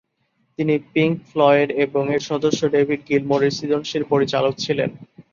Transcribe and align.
তিনি 0.59 0.73
Pink 0.93 1.15
Floyd 1.29 1.69
এবং 1.85 2.03
এর 2.15 2.21
সদস্য 2.29 2.61
ডেভিড 2.75 3.01
গিলমোরের 3.09 3.55
সৃজনশীল 3.57 4.03
পরিচালক 4.11 4.53
ছিলেন। 4.57 4.89